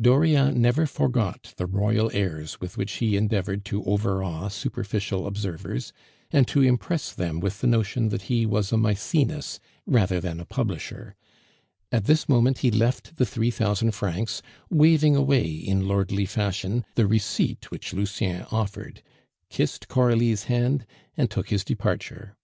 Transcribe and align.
Dauriat 0.00 0.56
never 0.56 0.84
forgot 0.84 1.54
the 1.58 1.66
royal 1.66 2.10
airs 2.12 2.60
with 2.60 2.76
which 2.76 2.94
he 2.94 3.16
endeavored 3.16 3.64
to 3.66 3.84
overawe 3.84 4.48
superficial 4.48 5.28
observers, 5.28 5.92
and 6.32 6.48
to 6.48 6.60
impress 6.60 7.12
them 7.12 7.38
with 7.38 7.60
the 7.60 7.68
notion 7.68 8.08
that 8.08 8.22
he 8.22 8.46
was 8.46 8.72
a 8.72 8.76
Maecenas 8.76 9.60
rather 9.86 10.18
than 10.20 10.40
a 10.40 10.44
publisher; 10.44 11.14
at 11.92 12.06
this 12.06 12.28
moment 12.28 12.58
he 12.58 12.70
left 12.72 13.14
the 13.14 13.24
three 13.24 13.52
thousand 13.52 13.92
francs, 13.92 14.42
waving 14.68 15.14
away 15.14 15.46
in 15.48 15.86
lordly 15.86 16.26
fashion 16.26 16.84
the 16.96 17.06
receipt 17.06 17.70
which 17.70 17.92
Lucien 17.94 18.44
offered, 18.50 19.04
kissed 19.50 19.86
Coralie's 19.86 20.46
hand, 20.50 20.84
and 21.16 21.30
took 21.30 21.50
his 21.50 21.62
departure. 21.62 22.36